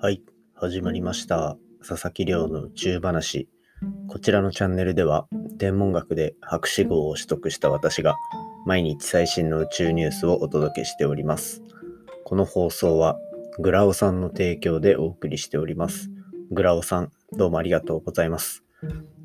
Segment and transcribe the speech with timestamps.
[0.00, 0.22] はい、
[0.54, 1.56] 始まりました。
[1.84, 3.48] 佐々木亮の宇宙話。
[4.06, 5.26] こちらのチャンネルでは、
[5.58, 8.14] 天文学で博士号を取得した私が、
[8.64, 11.64] 毎日最新の宇宙ニュースをお届けしております。
[12.24, 13.18] この放送は、
[13.58, 16.08] グラオさんの提供でお送りしております。
[16.52, 18.62] グラオさん、どうもありがとうございます。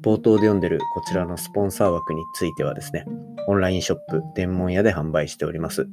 [0.02, 3.06] 冒頭で読んでるこちらのスポンサー枠についてはですね、
[3.48, 5.88] オンラインショップ天文屋で販売しております。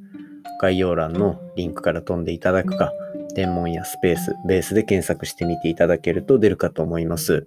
[0.62, 2.94] 概要欄のリンクから飛んでいただくか、
[3.34, 7.46] 天文やスペース、ベースで検索してみていただけると出るかと思います。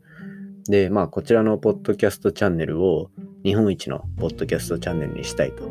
[0.67, 3.11] で、まあ、こちらのポッドキャストチャンネルを
[3.43, 5.63] 日本一のポッドキャストチャンネルにしたいと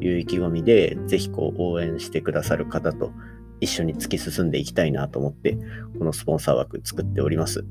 [0.00, 3.12] いう意気込みで、ぜひこう応援してくださる方と
[3.60, 5.58] 一緒に突き進んでいきたいなと思って、
[5.98, 7.64] このスポンサー枠作っております。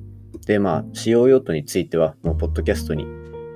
[0.46, 3.06] で、まあ、使用用途については、もうポッドキャストに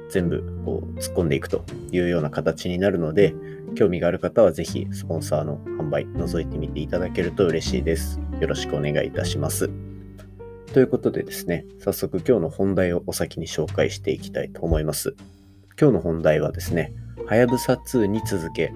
[0.09, 3.35] 全部こう突っ込んでいくというような形になるので、
[3.75, 8.19] 興味がある方はぜひスポンサーの販売覗いてみていただけると嬉しいです。
[8.39, 9.69] よろしくお願いいたします。
[10.73, 15.15] ということでですね、早速今日の本題をお先に紹介していきたいと思います。
[15.79, 16.93] 今日の本題はですね、
[17.27, 18.73] はやぶさ2に続け、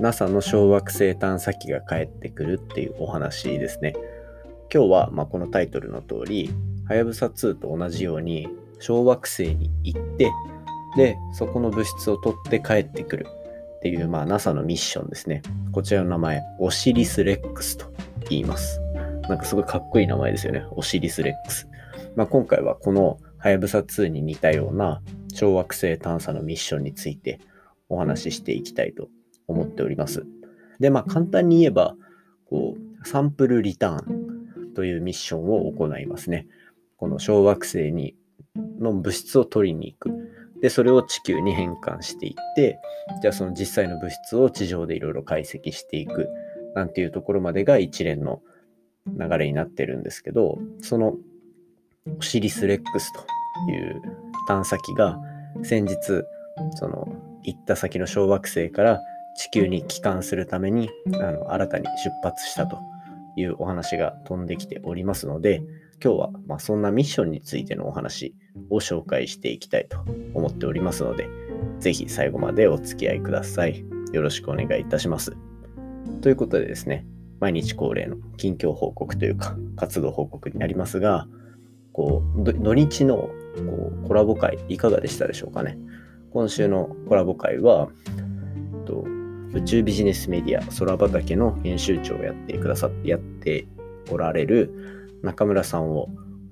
[0.00, 3.94] NASA の小惑星探査機が帰ってくるっていうお話ですね。
[4.72, 6.50] 今日はまあこのタイトルの通り、
[6.86, 10.30] はやぶさ2と同じように小惑星に行って、
[10.96, 13.26] で、そこの物質を取って帰ってくる
[13.80, 15.40] っていう、まあ、NASA のミッションですね。
[15.72, 17.90] こちらの名前、オシリス・レックスと
[18.28, 18.78] 言います。
[19.26, 20.66] なんかすごいかっこいい名前ですよね。
[20.72, 21.66] オシリス・レックス。
[22.14, 25.00] まあ、今回はこのはやぶさ2に似たような
[25.32, 27.40] 小惑星探査のミッションについて
[27.88, 29.08] お話ししていきたいと
[29.48, 30.26] 思っております。
[30.78, 31.94] で、まあ、簡単に言えば、
[32.50, 36.46] こう、サンプルリターンというミッションを行いますね。
[36.98, 38.14] この小惑星に
[38.78, 40.19] の物質を取りに行く。
[40.62, 42.78] で、それを地球に変換していって、
[43.22, 46.28] じゃあその実際の物質を地上でいろいろ解析していく
[46.74, 48.42] なんていうところまでが一連の
[49.06, 51.14] 流れになってるんですけど、その
[52.18, 53.20] オシリス・レックスと
[53.70, 54.02] いう
[54.46, 55.18] 探査機が
[55.62, 55.96] 先日、
[56.74, 57.08] その
[57.42, 59.00] 行った先の小惑星から
[59.36, 62.78] 地球に帰還するためにあの新たに出発したと
[63.36, 65.62] いうお話が飛んできておりますので、
[66.02, 68.34] 今日はまあそんなミッションについてのお話
[68.70, 69.98] を紹介していきたいと
[70.34, 71.28] 思っておりますので、
[71.78, 73.84] ぜひ最後までお付き合いください。
[74.12, 75.36] よろしくお願いいたします。
[76.22, 77.06] ということでですね、
[77.38, 81.26] 毎日恒例の近況報告というか、活動報告になりますが、
[81.92, 85.78] こう、土日のこうコラボ会、いかがでしたでしょうかね。
[86.32, 87.88] 今週のコラボ会は、
[88.86, 89.04] と
[89.52, 93.66] 宇宙ビジネスメディア空畑の編集長をやってくださって、やって
[94.10, 96.08] おられる中村さんを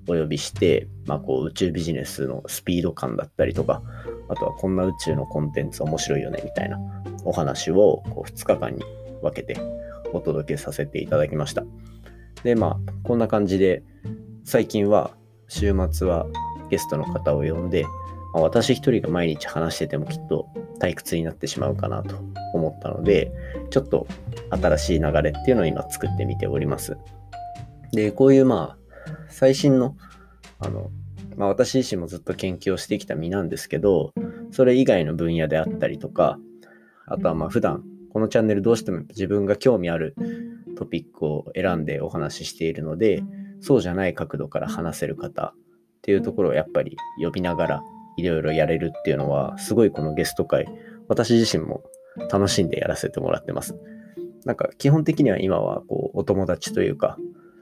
[0.07, 3.81] お呼びして、まあ、こう宇宙ビジネスのスピード感だったりとか、
[4.27, 6.79] あとはこんな宇宙のコンテンツ面白いよねみたいな
[7.25, 8.83] お話をこう2日間に
[9.21, 9.59] 分けて
[10.13, 11.63] お届けさせていただきました。
[12.43, 13.83] で、まあ、こんな感じで、
[14.43, 15.11] 最近は
[15.47, 16.25] 週末は
[16.69, 17.83] ゲストの方を呼んで、
[18.33, 20.47] まあ私一人が毎日話しててもきっと
[20.79, 22.15] 退屈になってしまうかなと
[22.53, 23.31] 思ったので、
[23.69, 24.07] ちょっと
[24.51, 26.97] 新しい流れっていうのを今作ってみております。
[27.93, 28.77] で、こういうまあ、
[29.29, 29.95] 最新の、
[30.59, 30.91] あの、
[31.35, 34.13] まあ私自身もずっと研究をしてきた身なんですけど、
[34.51, 36.37] それ以外の分野であったりとか、
[37.05, 40.15] あとはまあ普段、このチャンネルどうしても自分が興味ある
[40.75, 43.23] トピックを選んでお話ししているので、
[43.61, 47.83] そうじゃない角度から話せる方っていうところをやっぱり呼びながら
[48.17, 50.67] いろいろやれるっていうのは、すごいこのゲスト会、
[51.07, 51.83] 私自身も
[52.31, 53.75] 楽しんでやらせてもらってます。
[54.45, 57.17] なんか基本的には今はこうお友達というか、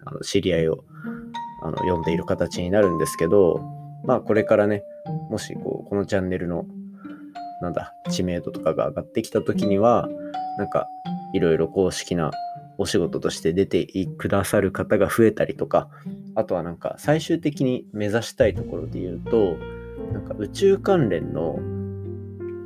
[0.07, 0.84] あの知り合いを
[1.62, 3.62] あの呼んでいる形になるんですけど、
[4.06, 4.84] まあこれからね、
[5.29, 6.66] もしこうこのチャンネルの
[7.62, 10.07] なんだ知名度とかが上がってきた時には、
[10.57, 10.88] なんか
[11.34, 12.31] いろいろ公式な
[12.78, 13.88] お仕事として出て
[14.18, 15.90] くださる方が増えたりとか、
[16.35, 19.57] あとはなんか最終的に目指したいところで言うと、
[20.13, 21.59] なんか宇宙関連の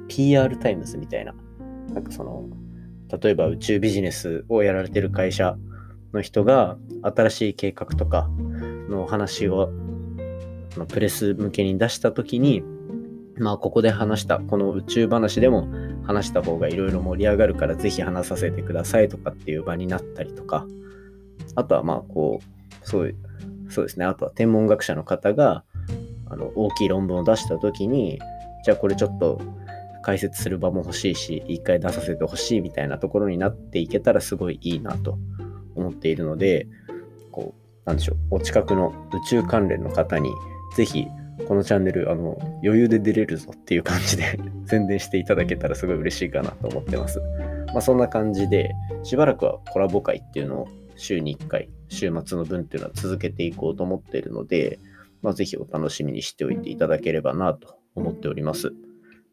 [0.08, 1.34] PR タイムズみたいな、
[1.94, 2.50] なんかその、
[3.22, 5.58] 例えば宇宙ビジネスをやられてる会社
[6.14, 8.30] の人が新しい計画とか
[8.90, 9.72] の話を
[10.88, 12.64] プレス向けに出した時に
[13.38, 15.68] まあここで話したこの宇宙話でも
[16.04, 20.66] 話した方がいろいろ盛り上がるからぜひ話させてくださいとかっていう場になったりとか
[21.56, 23.16] あとはまあこうそう
[23.70, 24.06] そうですね。
[24.06, 25.64] あとは天文学者の方が
[26.30, 28.20] あの大きい論文を出した時に
[28.66, 29.42] じゃあこれちょっと
[30.04, 35.18] 解説する場も欲しいし一回出させてほしいみたいなところになっていけたらすごいいいなと
[35.92, 36.68] っているので
[37.32, 40.32] こうなんでしょうお近くの宇宙関連の方に
[40.76, 41.06] ぜひ
[41.48, 47.20] このチャンネルあの余裕で出れるぞっていう感じで 宣伝していただけたらすごい嬉しいかなと思ってます。
[47.68, 48.72] まあそんな感じで
[49.04, 50.68] しばらくはコラボ会っていうのを
[51.02, 54.80] 週に1回、週末の分っていうのは続けていこうと思っているので、
[55.22, 58.74] まあ、ぜひお楽しみにしておいていただければなと思っております。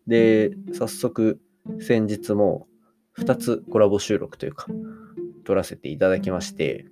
[0.07, 1.39] で、早速、
[1.81, 2.67] 先日も
[3.19, 4.67] 2つコラボ収録というか、
[5.49, 6.85] 撮らせていただきまして、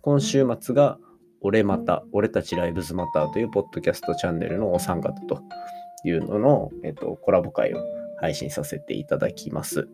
[0.00, 0.98] 今週末が
[1.40, 5.40] 俺また、俺たちライブズマターというポッドキャストチャンネルのお三方と
[6.04, 7.78] いうのの、えっと、コラボ会を
[8.20, 9.88] 配信させていただきます。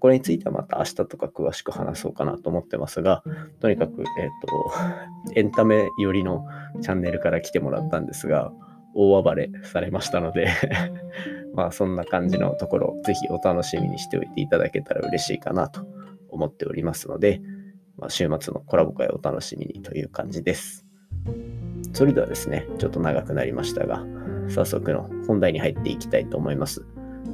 [0.00, 3.22] これについてはまた明日とか詳しく話そうかなと思ってますが、
[3.60, 4.06] とにかく、えっ、
[4.46, 6.44] と、 エンタメ寄りの
[6.82, 8.52] チャンネルから来てもらったんですが、
[8.94, 10.48] 大暴れされましたので
[11.54, 15.95] まあそんな感じのところ、ぜひお楽しみにしておいていただけたら嬉しいかなと
[16.36, 17.40] 思っておりますので、
[17.98, 20.86] まあ、週末のコラボ会をお楽しみにという感じです。
[21.92, 24.04] それではですね、ちょっと長くなりましたが、
[24.48, 26.84] 早速の本題に入っていきたいと思います。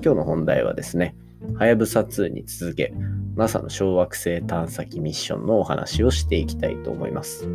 [0.04, 1.16] 今日の本題はですね、
[1.58, 2.94] はやぶさ2に続け、
[3.36, 7.48] NASA の小惑星探査機ミッションのお話をしていきたいと思います。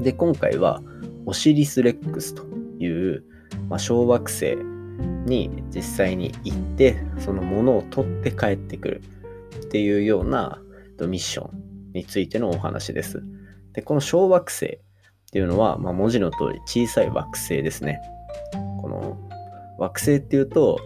[0.00, 0.82] で、今回は、
[1.26, 2.44] オシリス・レックスと
[2.78, 3.24] いう、
[3.68, 4.56] まあ、小惑星
[5.26, 9.02] に実際に行って、そのものを取って帰ってくる
[9.56, 10.60] っていうような
[11.00, 13.22] ミッションについてのお話です。
[13.72, 14.78] で、この小惑星っ
[15.32, 18.00] ていうのは、まあ、文字の通り小さい惑星ですね。
[18.80, 19.16] この
[19.78, 20.78] 惑星っていうと、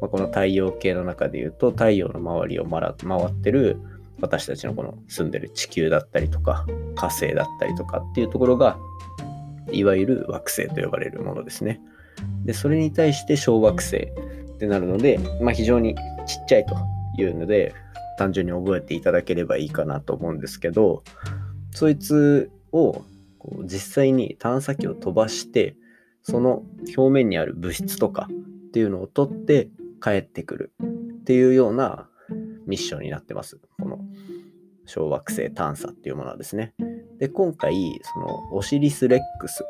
[0.00, 3.80] まあ、この太陽系の中で言うと太陽の周りを回ってる
[4.20, 8.76] 私たちのこの住んでる地球だったりとか火星だったりとかっていうところが
[9.70, 11.80] いわゆる惑星と呼ばれるものですね。
[12.44, 15.94] で、それに対して小惑星ってなるので、まあ、非常に
[16.26, 16.76] ちっちゃいと
[17.18, 17.74] いうので、
[18.18, 21.02] 単純に覚えていただければいいかなと思うんですけど、
[21.70, 23.04] そいつを
[23.38, 25.76] こう実際に探査機を飛ばして、
[26.22, 26.64] その
[26.96, 28.28] 表面にある物質とか
[28.68, 29.70] っていうのを取って
[30.02, 32.08] 帰ってくるっていうような
[32.66, 33.58] ミッションになってます。
[33.80, 34.00] この
[34.84, 36.74] 小惑星探査っていうものはですね。
[37.18, 39.62] で、今回、そのオシリス・レックス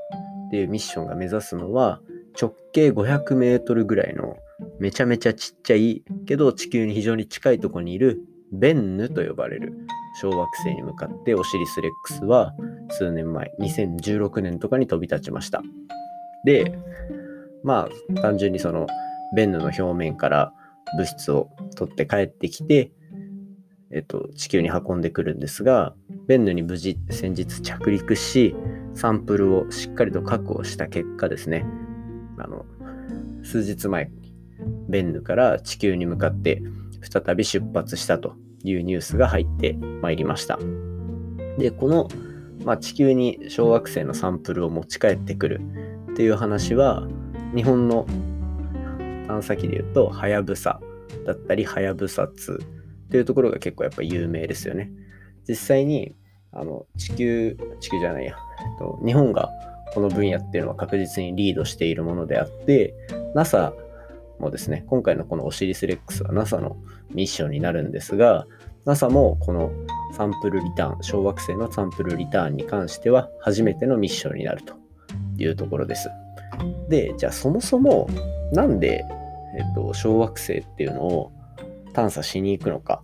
[0.46, 2.00] っていうミッションが目指すのは、
[2.40, 4.36] 直径500メートルぐらいの
[4.78, 8.20] めちゃめちゃちっちゃいけど地球に非常に近いとこにいる
[8.52, 9.72] ベンヌと呼ばれる
[10.20, 12.54] 小惑星に向かってオシリス・レックスは
[12.90, 15.62] 数年前、2016年とかに飛び立ちました。
[16.44, 16.78] で、
[17.62, 18.86] まあ単純にその
[19.34, 20.52] ベンヌの表面から
[20.96, 22.90] 物質を取って帰ってきて、
[23.90, 25.94] えっと、地球に運んでくるんですが、
[26.26, 28.54] ベンヌに無事先日着陸し、
[28.94, 31.64] サンプルをしっかりと確保した結果ですね、
[32.38, 32.64] あの、
[33.42, 34.10] 数日前
[34.88, 36.62] ベンヌから地球に向かって
[37.02, 38.34] 再び出発したと
[38.64, 40.58] いうニュースが入ってまいりました。
[41.58, 42.08] で、この、
[42.64, 45.60] まあ、地球に小惑星のサンプルを持ち帰ってくる
[46.12, 47.06] っていう話は、
[47.54, 48.06] 日本の
[49.26, 50.80] 探査機で言うと、はやぶさ
[51.26, 54.90] だったり、はやぶさ2っていうところが結構やっぱ有名ですよね。
[55.48, 56.14] 実際に、
[56.52, 58.36] あの、地球、地球じゃないや、
[58.78, 59.50] と日本が
[59.94, 62.94] この分野っていうのは確実にリードしているものであって、
[63.34, 63.72] NASA
[64.40, 66.76] もですね、今回のこのオシリス・レックスは NASA の
[67.11, 68.46] ミッションになるんですが、
[68.85, 69.70] NASA もこの
[70.12, 74.75] サンプルリターン、小惑星のサンプルリターンに関しては初めてのミッションになると
[75.37, 76.08] いうところです。
[76.88, 78.08] で、じゃあそもそも
[78.52, 79.05] なんで
[79.55, 81.32] えっと、小惑星っていうのを
[81.93, 83.02] 探査しに行くのか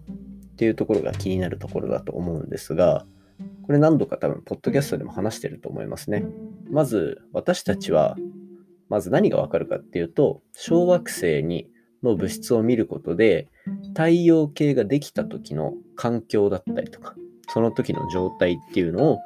[0.53, 3.07] っていうところが気になるところだと思うんですが、
[3.67, 6.25] これ何度か多分、ポッドキャストでも話してると思いますね。
[6.71, 8.17] まず、私たちは、
[8.89, 11.69] まず何がわかるかっていうと、小惑星に
[12.03, 13.49] の物質を見ることで、
[13.89, 17.15] 太陽系ができた時の環境だったりとか、
[17.49, 19.19] その時の状態っていうのを、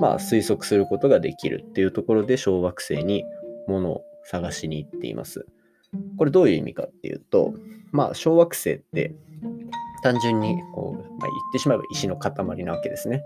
[0.00, 3.24] まあ、推測することができるっていうところで、小惑星に
[3.66, 5.46] 物を探しに行っています。
[6.16, 7.54] これどういう意味かっていうと、
[7.90, 9.14] まあ、小惑星って
[10.02, 13.22] 単純にこう、まあ、言ってしまえば石の塊なわけですね。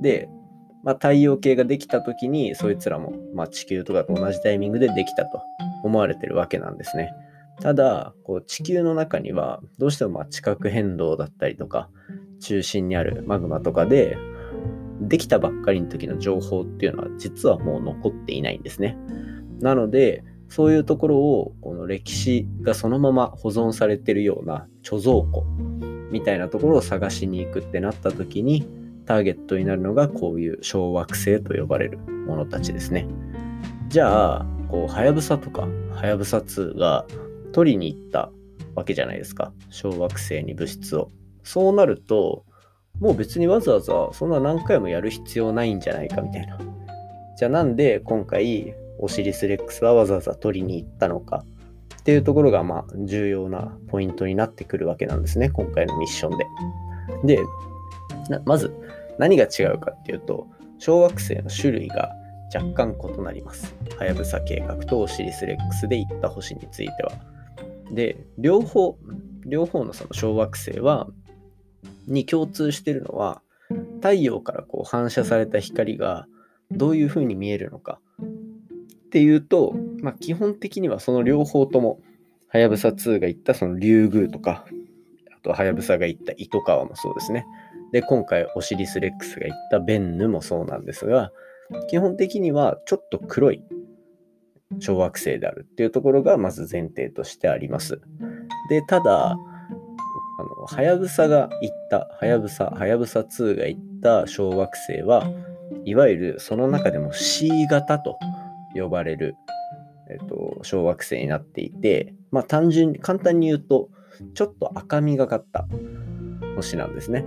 [0.00, 0.28] で、
[0.86, 5.42] まあ、太陽系ができた時にそいつらも、まあ、地球とかと同じタイミングでできたと
[5.82, 7.12] 思われてるわけなんですね。
[7.60, 11.88] ただこう地球の中にはどうしてもま地殻変動だったりとか
[12.40, 14.16] 中心にあるマグマとかで
[15.00, 18.96] できたばっかりの時の情報っていうのは実はもう残っていないんですね。
[19.58, 25.44] なのでそういうところをこの歴史がそのまま保存されてるような貯蔵庫
[26.12, 33.06] みたいなところを探しに行くってなった時にターゲットになるのがこういう小惑星と呼ばれるものたちですね。
[33.88, 37.06] じゃあ、こう、はやぶさとか、はやぶさ2が
[37.52, 38.30] 取りに行った
[38.74, 39.52] わけじゃないですか。
[39.70, 41.10] 小惑星に物質を。
[41.44, 42.44] そうなると、
[43.00, 46.58] もう別にわざわざそんな何回もやる必要ないんじゃないかみたいな。
[47.38, 51.44] じゃあなんで今回オシリス・レックスはわざわざ取りに行ったのか
[52.00, 56.38] っていうところがまあ重要なポイントになってくるわけなんですね、今回のミッション
[57.24, 57.36] で。
[57.36, 57.42] で、
[58.44, 58.72] まず
[59.18, 60.46] 何が違うかっていうと、
[60.78, 62.12] 小惑星の種類が
[62.54, 63.74] 若干異なります。
[63.98, 67.12] はやぶさ計画とオシリス・レックスで行った星については。
[67.92, 68.98] で、両方、
[69.44, 71.08] 両方のその小惑星は、
[72.06, 73.42] に共通してるのは、
[73.96, 76.26] 太陽からこう反射された光が
[76.70, 82.00] どういうふうに見えるのかっていうと、まあ、基本的にはその両方とも、
[82.48, 84.66] はやぶさ2が言ったその竜宮とか、
[85.36, 87.46] あとはやぶさが言った糸川もそうですね。
[87.96, 91.32] で、今回オシリス・レックスが言ったベンヌもそうなんですが、
[91.88, 93.62] 基本的にはちょっと黒い
[94.80, 98.02] 小惑星であるっていうところがまず前提としてあります。
[98.68, 105.26] で、ただ、あの、はやぶさが言った、はやぶさ、はやぶさ2が言った小惑星は、
[105.86, 108.18] いわゆるその中でも C 型と
[108.74, 109.36] 呼ばれる、
[110.10, 113.88] えっと、小惑星になっていて、まあ単純に、簡単に言うと、
[114.34, 115.66] ちょっと赤みがかった
[116.56, 117.24] 星なんですね。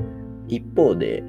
[0.49, 1.23] 一方で、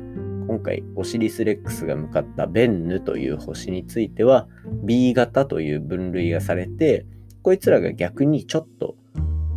[0.51, 4.49] 今回オシリス・レックスが向かったベンヌという星については
[4.83, 7.07] B 型という分類がされて
[7.43, 8.97] こいつらが逆にちょっと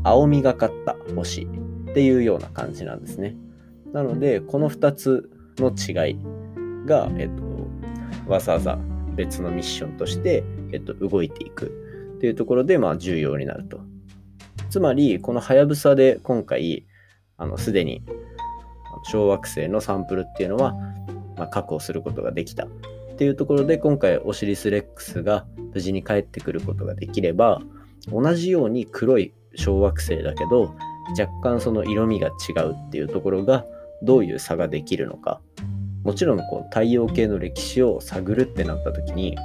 [0.04, 1.48] 青みがかった星
[1.90, 3.36] っていうような感じなんですね。
[3.92, 6.18] なのでこの2つの違い
[6.86, 8.78] が、えっと、わざわざ
[9.16, 13.80] 別のミッションとして、えっと、動いていくっていうところで、まあ、重要になると。
[14.70, 16.86] つまりこのはやぶさで今回
[17.38, 18.04] あのすでに
[19.04, 20.74] 小惑星のサンプルっていうのは、
[21.38, 27.62] まあ、確保することができたっていうところで今回オシリス・レックスが無事に帰ってくることができれば
[28.08, 30.76] 同じように黒い小惑星だけど
[31.18, 33.66] 若干その色味が違うっていうところが
[34.02, 35.40] どういう差ができるのか。
[36.04, 39.38] もちろんこう太陽系の歴史を探るってなった時に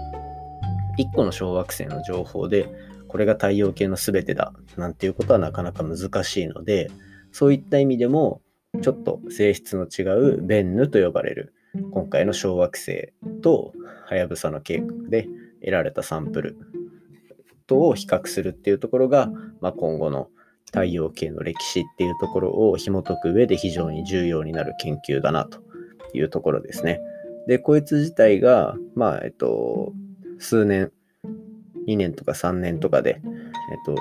[0.99, 2.69] 1個の小惑星の情報で
[3.07, 6.91] これが太陽系の全てだなんていうことはなかなか難しいので
[7.31, 8.43] そういった意味でも
[8.83, 10.03] ちょっと性質の違
[10.37, 11.55] うベンヌと呼ばれる
[11.91, 13.73] 今回の小惑星と
[14.09, 15.29] はやぶさの計画で
[15.61, 16.57] 得られたサンプル
[17.67, 20.29] とを比較するっていうところが、まあ、今後の
[20.67, 25.61] 太陽系の歴史っていうところを紐解く上で非常に重要になる研究だなと
[26.15, 27.01] いうところですね。
[27.47, 29.93] で、こいつ自体が、まあ、えっと、
[30.39, 30.93] 数年、
[31.87, 33.21] 2年とか3年とかで、えっ
[33.87, 33.95] と、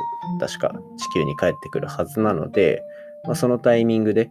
[0.45, 2.83] 確か地球に帰ってくるはずなので、
[3.24, 4.29] まあ、そのタイミングで、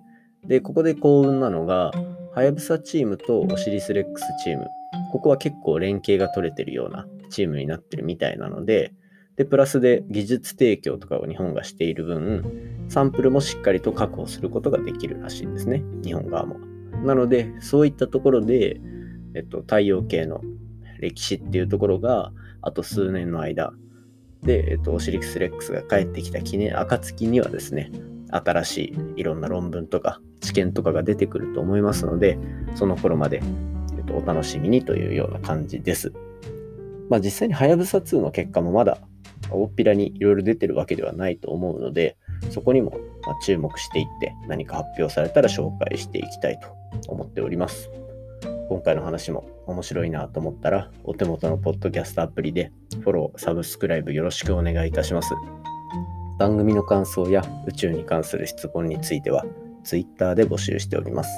[0.48, 1.92] で、ここで幸運なのが、
[2.34, 4.68] はやぶさチームとオシリスレックスチーム、
[5.10, 8.92] ここは結構連携が取れてるようなチームになってるみたいなので、
[9.36, 16.58] で、プラスで技術提供とかを日本がしている分、サンプルもしっかりと確保することができるらしいんですね、日本側も。
[17.04, 18.80] なので、そういったところで、
[19.34, 20.40] えっと、太陽系の
[20.98, 23.72] 歴史っていうところが、あと数年の間、
[24.42, 27.90] で、えっと、オシリスレックスが帰ってきた記念、暁にはですね、
[28.44, 28.78] 新し
[29.16, 32.38] いいろんな論文とか知見とかが出てくると思いますので、
[32.74, 33.42] その頃まで、
[33.96, 36.12] えっと、お楽しみにというような感じです。
[37.08, 38.98] まあ実際にはやぶさ2の結果もまだ
[39.50, 42.16] 大っぴらにいろいろ出てるわけではないと思うので、
[42.50, 42.98] そこにも
[43.44, 46.68] 注目していって何か発表されたら紹介していきたいと
[47.12, 47.90] 思っております。
[48.68, 55.34] 今回の話も面白いなと思ったら、お手元のポッドキャストアプリでフォロー、サブスクライブよろしくお願いいたします。
[56.38, 59.44] 番組の感想や宇宙に関する質問については
[59.84, 61.30] Twitter で募集しております。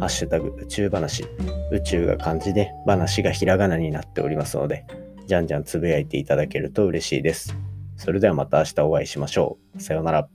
[0.00, 1.24] ハッシュタグ宇宙話、
[1.70, 4.86] 宇宙が漢字で話がひらがなになっておりますので、
[5.26, 7.56] じゃんじゃんつぶやいていただけると嬉しいです。
[7.96, 9.80] それではまた明日お会いしましょう。
[9.80, 10.28] さようなら。